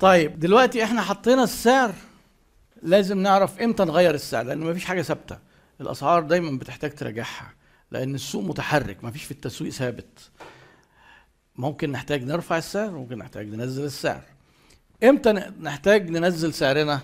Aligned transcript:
طيب 0.00 0.38
دلوقتي 0.38 0.84
إحنا 0.84 1.02
حطينا 1.02 1.44
السعر 1.44 1.94
لازم 2.82 3.18
نعرف 3.18 3.60
إمتى 3.60 3.84
نغير 3.84 4.14
السعر 4.14 4.44
لأن 4.44 4.58
مفيش 4.58 4.84
حاجة 4.84 5.02
ثابتة. 5.02 5.38
الأسعار 5.80 6.22
دايما 6.22 6.58
بتحتاج 6.58 6.94
تراجعها 6.94 7.54
لأن 7.90 8.14
السوق 8.14 8.44
متحرك 8.44 9.04
مفيش 9.04 9.24
في 9.24 9.30
التسويق 9.30 9.72
ثابت. 9.72 10.30
ممكن 11.56 11.92
نحتاج 11.92 12.24
نرفع 12.24 12.58
السعر 12.58 12.90
ممكن 12.90 13.18
نحتاج 13.18 13.48
ننزل 13.48 13.84
السعر. 13.84 14.22
إمتى 15.04 15.32
نحتاج 15.60 16.10
ننزل 16.10 16.54
سعرنا؟ 16.54 17.00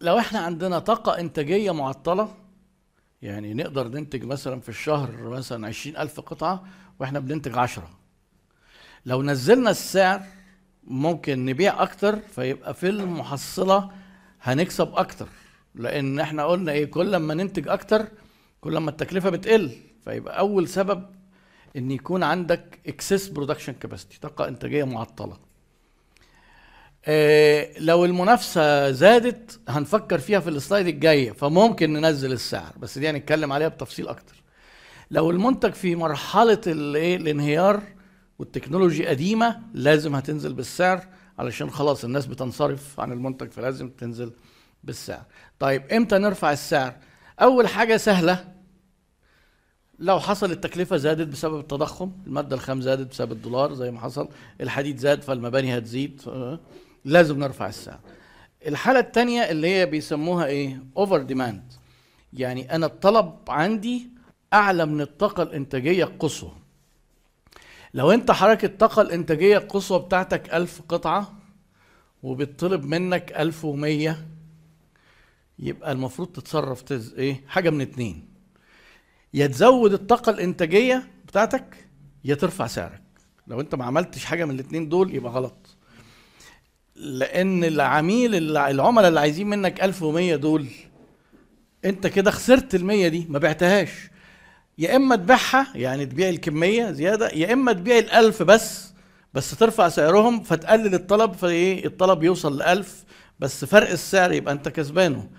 لو 0.00 0.18
إحنا 0.18 0.38
عندنا 0.38 0.78
طاقة 0.78 1.20
إنتاجية 1.20 1.70
معطلة 1.70 2.34
يعني 3.22 3.54
نقدر 3.54 3.88
ننتج 3.88 4.24
مثلا 4.24 4.60
في 4.60 4.68
الشهر 4.68 5.28
مثلا 5.28 5.66
عشرين 5.66 5.96
ألف 5.96 6.20
قطعة 6.20 6.64
وإحنا 6.98 7.18
بننتج 7.18 7.58
عشرة. 7.58 7.90
لو 9.06 9.22
نزلنا 9.22 9.70
السعر 9.70 10.22
ممكن 10.86 11.44
نبيع 11.44 11.82
أكتر 11.82 12.18
فيبقى 12.18 12.74
في 12.74 12.88
المحصلة 12.88 13.90
هنكسب 14.42 14.92
أكتر. 14.94 15.28
لأن 15.74 16.20
إحنا 16.20 16.44
قلنا 16.46 16.72
إيه 16.72 16.84
كل 16.84 17.16
ما 17.16 17.34
ننتج 17.34 17.68
أكتر 17.68 18.06
كل 18.60 18.78
ما 18.78 18.90
التكلفة 18.90 19.30
بتقل. 19.30 19.70
فيبقى 20.04 20.38
أول 20.38 20.68
سبب 20.68 21.06
إن 21.76 21.90
يكون 21.90 22.22
عندك 22.22 22.78
excess 22.86 23.28
production 23.28 23.72
capacity 23.72 24.18
طاقة 24.20 24.48
إنتاجية 24.48 24.84
معطلة. 24.84 25.36
آه، 27.04 27.68
لو 27.78 28.04
المنافسة 28.04 28.90
زادت 28.90 29.60
هنفكر 29.68 30.18
فيها 30.18 30.40
في 30.40 30.50
ال 30.50 30.56
slide 30.56 30.86
الجايه 30.86 31.32
فممكن 31.32 31.92
ننزل 31.92 32.32
السعر. 32.32 32.72
بس 32.78 32.98
دي 32.98 33.10
هنتكلم 33.10 33.52
عليها 33.52 33.68
بتفصيل 33.68 34.08
أكتر. 34.08 34.42
لو 35.10 35.30
المنتج 35.30 35.72
في 35.72 35.96
مرحلة 35.96 36.60
الايه 36.66 37.16
الانهيار 37.16 37.82
وال 38.38 38.49
technology 38.49 39.06
قديمة 39.06 39.62
لازم 39.74 40.14
هتنزل 40.14 40.54
بالسعر 40.54 41.06
علشان 41.38 41.70
خلاص 41.70 42.04
الناس 42.04 42.26
بتنصرف 42.26 43.00
عن 43.00 43.12
المنتج 43.12 43.50
فلازم 43.50 43.88
تنزل 43.90 44.32
بالسعر. 44.84 45.24
طيب 45.58 45.92
إمتى 45.92 46.18
نرفع 46.18 46.52
السعر؟ 46.52 46.96
أول 47.40 47.68
حاجة 47.68 47.96
سهلة. 47.96 48.56
لو 49.98 50.20
حصل 50.20 50.50
التكلفة 50.50 50.96
زادت 50.96 51.28
بسبب 51.28 51.60
التضخم 51.60 52.12
المادة 52.26 52.56
الخام 52.56 52.80
زادت 52.80 53.10
بسبب 53.10 53.32
الدولار 53.32 53.74
زي 53.74 53.90
ما 53.90 54.00
حصل 54.00 54.28
الحديد 54.60 54.98
زاد 54.98 55.22
فالمباني 55.22 55.78
هتزيد 55.78 56.22
لازم 57.04 57.38
نرفع 57.38 57.68
السعر. 57.68 58.00
الحالة 58.66 58.98
التانية 58.98 59.42
اللي 59.42 59.68
هي 59.68 59.86
بيسموها 59.86 60.46
إيه؟ 60.46 60.82
over 60.96 61.22
demand 61.22 61.72
يعني 62.32 62.74
أنا 62.74 62.86
الطلب 62.86 63.34
عندي 63.48 64.08
أعلى 64.52 64.86
من 64.86 65.00
الطاقة 65.00 65.42
الإنتاجية 65.42 66.04
القصوى 66.04 66.52
لو 67.94 68.10
انت 68.10 68.30
حركة 68.30 68.66
الطاقة 68.66 69.02
الإنتاجية 69.02 69.56
القصوى 69.58 69.98
بتاعتك 69.98 70.54
ألف 70.54 70.82
قطعة 70.88 71.38
وبيطلب 72.22 72.84
منك 72.84 73.32
ألف 73.32 73.64
ومية 73.64 74.26
يبقى 75.58 75.92
المفروض 75.92 76.28
تتصرف 76.28 76.82
تز... 76.82 77.14
إيه؟ 77.14 77.44
حاجة 77.48 77.70
من 77.70 77.80
اتنين. 77.80 78.28
يا 79.34 79.46
تزود 79.46 79.92
الطاقة 79.92 80.30
الإنتاجية 80.30 81.10
بتاعتك 81.26 81.86
يا 82.24 82.34
ترفع 82.34 82.66
سعرك. 82.66 83.02
لو 83.46 83.60
أنت 83.60 83.74
ما 83.74 83.84
عملتش 83.84 84.24
حاجة 84.24 84.44
من 84.44 84.50
الاتنين 84.54 84.88
دول 84.88 85.14
يبقى 85.14 85.32
غلط. 85.32 85.76
لأن 86.96 87.64
العميل 87.64 88.34
الع- 88.34 88.70
العملاء 88.70 89.08
اللي 89.08 89.20
عايزين 89.20 89.46
منك 89.46 89.82
1100 89.84 90.36
دول 90.36 90.66
أنت 91.84 92.06
كده 92.06 92.30
خسرت 92.30 92.74
المية 92.74 93.08
دي 93.08 93.26
ما 93.28 93.38
بعتهاش. 93.38 93.90
يا 94.78 94.96
إما 94.96 95.16
تبيعها 95.16 95.66
يعني 95.74 96.06
تبيع 96.06 96.28
الكمية 96.28 96.90
زيادة 96.90 97.28
يا 97.28 97.52
إما 97.52 97.72
تبيع 97.72 97.98
الألف 97.98 98.42
بس 98.42 98.92
بس 99.34 99.50
ترفع 99.50 99.88
سعرهم 99.88 100.42
فتقلل 100.42 100.94
الطلب 100.94 101.32
فإيه 101.32 101.86
الطلب 101.86 102.22
يوصل 102.22 102.58
لألف 102.58 103.04
بس 103.38 103.64
فرق 103.64 103.90
السعر 103.90 104.32
يبقى 104.32 104.54
أنت 104.54 104.68
كسبانه. 104.68 105.30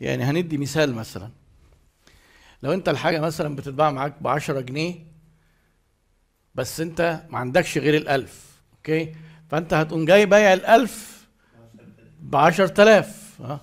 يعني 0.00 0.24
هندي 0.24 0.58
مثال 0.58 0.94
مثلا. 0.94 1.30
لو 2.62 2.72
أنت 2.72 2.88
الحاجة 2.88 3.20
مثلا 3.20 3.56
بتتباع 3.56 3.90
معاك 3.90 4.22
ب 4.22 4.26
10 4.28 4.60
جنيه 4.60 4.94
بس 6.54 6.80
أنت 6.80 7.22
ما 7.30 7.38
عندكش 7.38 7.78
غير 7.78 7.96
الألف 7.96 8.44
أوكي؟ 8.76 9.14
فأنت 9.50 9.74
هتقوم 9.74 10.04
جاي 10.04 10.26
بايع 10.26 10.52
الألف 10.52 11.26
ب 12.20 12.36
10000 12.36 13.40
آه 13.40 13.60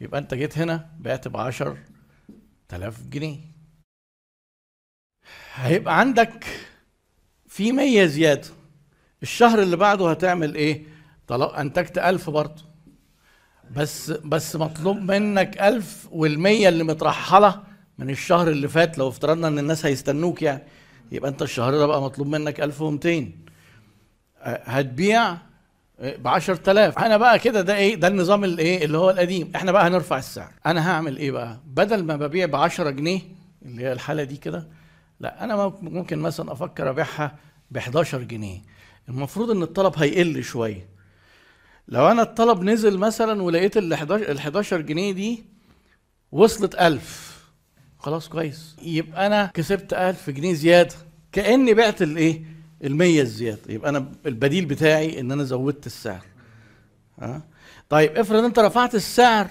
يبقى 0.00 0.20
أنت 0.20 0.34
جيت 0.34 0.58
هنا 0.58 0.88
بعت 0.98 1.28
ب 1.28 1.36
10000 1.36 3.02
جنيه. 3.10 3.38
هيبقى 5.56 6.00
عندك 6.00 6.44
في 7.48 7.72
100 7.72 8.06
زيادة. 8.06 8.48
الشهر 9.22 9.62
اللي 9.62 9.76
بعده 9.76 10.10
هتعمل 10.10 10.54
إيه؟ 10.54 10.82
طلع 11.26 11.60
أنتجت 11.60 11.98
1000 11.98 12.30
برضه. 12.30 12.62
بس 13.70 14.10
بس 14.10 14.56
مطلوب 14.56 14.96
منك 14.96 15.58
ألف 15.60 16.08
والمية 16.10 16.68
اللي 16.68 16.84
مترحلة 16.84 17.62
من 17.98 18.10
الشهر 18.10 18.48
اللي 18.48 18.68
فات 18.68 18.98
لو 18.98 19.08
افترضنا 19.08 19.48
إن 19.48 19.58
الناس 19.58 19.86
هيستنوك 19.86 20.42
يعني. 20.42 20.62
يبقى 21.12 21.30
أنت 21.30 21.42
الشهر 21.42 21.72
ده 21.78 21.86
بقى 21.86 22.02
مطلوب 22.02 22.26
منك 22.28 22.60
1200 22.60 23.32
أه، 24.40 24.60
هتبيع 24.64 25.36
ب 25.98 26.28
10000 26.28 26.98
أنا 26.98 27.16
بقى 27.16 27.38
كده 27.38 27.60
ده 27.60 27.76
إيه؟ 27.76 27.94
ده 27.94 28.08
النظام 28.08 28.44
الايه 28.44 28.84
اللي 28.84 28.98
هو 28.98 29.10
القديم. 29.10 29.52
إحنا 29.56 29.72
بقى 29.72 29.86
هنرفع 29.86 30.18
السعر. 30.18 30.52
أنا 30.66 30.90
هعمل 30.90 31.16
إيه 31.16 31.30
بقى؟ 31.30 31.60
بدل 31.66 32.04
ما 32.04 32.16
ببيع 32.16 32.46
ب 32.46 32.56
10 32.56 32.90
جنيه 32.90 33.20
اللي 33.64 33.82
هي 33.82 33.92
الحالة 33.92 34.24
دي 34.24 34.36
كده 34.36 34.68
لا 35.20 35.44
أنا 35.44 35.72
ممكن- 35.82 36.18
مثلا 36.18 36.52
أفكر 36.52 36.90
أبيعها 36.90 37.36
ب 37.70 37.76
11 37.76 38.22
جنيه. 38.22 38.60
المفروض 39.08 39.50
إن 39.50 39.62
الطلب 39.62 39.92
هيقل 39.96 40.42
شوية. 40.42 40.88
لو 41.88 42.08
أنا 42.10 42.22
الطلب 42.22 42.62
نزل 42.62 42.98
مثلا 42.98 43.42
ولقيت 43.42 43.76
ال 43.76 43.92
11 43.92 44.30
ال 44.30 44.38
11 44.38 44.80
جنيه 44.80 45.12
دي 45.12 45.44
وصلت 46.32 46.74
1000 46.74 47.36
خلاص 47.98 48.28
كويس. 48.28 48.76
يبقى 48.82 49.26
أنا 49.26 49.46
كسبت 49.54 49.92
1000 49.94 50.30
جنيه 50.30 50.54
زيادة. 50.54 50.94
كأني 51.32 51.74
بعت 51.74 52.02
الايه 52.02 52.44
ال 52.84 52.96
100 52.96 53.20
الزيادة. 53.20 53.60
يبقى 53.68 53.90
أنا 53.90 54.12
البديل 54.26 54.64
بتاعي 54.66 55.20
إن 55.20 55.32
أنا 55.32 55.44
زودت 55.44 55.86
السعر. 55.86 56.22
ها؟ 57.20 57.42
طيب 57.88 58.16
افرض 58.16 58.44
أنت 58.44 58.58
رفعت 58.58 58.94
السعر 58.94 59.50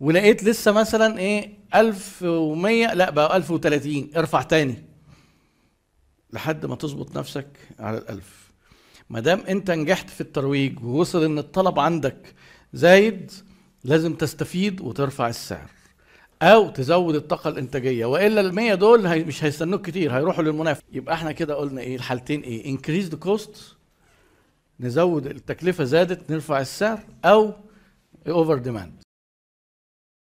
ولقيت 0.00 0.44
لسه 0.44 0.72
مثلا 0.72 1.18
إيه 1.18 1.58
1100 1.74 2.94
لا 2.94 3.10
بقى 3.10 3.36
1030 3.36 4.10
ارفع 4.16 4.42
تاني. 4.42 4.84
لحد 6.32 6.66
ما 6.66 6.76
تظبط 6.76 7.16
نفسك 7.18 7.46
على 7.78 7.98
الألف. 7.98 8.50
ما 9.10 9.20
دام 9.20 9.40
أنت 9.40 9.70
نجحت 9.70 10.10
في 10.10 10.20
الترويج 10.20 10.84
ووصل 10.84 11.24
إن 11.24 11.38
الطلب 11.38 11.78
عندك 11.78 12.34
زايد 12.72 13.30
لازم 13.84 14.14
تستفيد 14.14 14.80
وترفع 14.80 15.28
السعر 15.28 15.70
أو 16.42 16.70
تزود 16.70 17.14
الطاقة 17.14 17.50
الإنتاجية. 17.50 18.04
وإلا 18.06 18.50
ال100 18.52 18.74
دول 18.78 19.06
هي 19.06 19.24
مش 19.24 19.44
هيستنوك 19.44 19.86
كتير 19.86 20.16
هيروحوا 20.16 20.42
للمنافس 20.44 20.80
يبقى 20.92 21.14
إحنا 21.14 21.32
كده 21.32 21.54
قلنا 21.54 21.80
إيه 21.80 21.96
الحالتين 21.96 22.40
إيه 22.40 22.66
increase 22.70 23.08
the 23.08 23.16
cost 23.16 23.76
نزود 24.80 25.26
التكلفة 25.26 25.84
زادت 25.84 26.30
نرفع 26.30 26.60
السعر 26.60 27.00
أو 27.24 27.52
over 28.28 28.58
demand 28.58 29.02